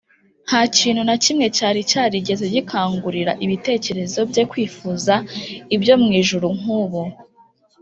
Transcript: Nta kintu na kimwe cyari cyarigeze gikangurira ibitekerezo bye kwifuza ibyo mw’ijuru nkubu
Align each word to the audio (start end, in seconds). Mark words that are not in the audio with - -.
Nta 0.47 0.61
kintu 0.77 1.01
na 1.07 1.15
kimwe 1.23 1.45
cyari 1.57 1.79
cyarigeze 1.91 2.45
gikangurira 2.53 3.31
ibitekerezo 3.45 4.19
bye 4.29 4.43
kwifuza 4.51 5.13
ibyo 5.75 5.93
mw’ijuru 6.01 6.47
nkubu 6.59 7.01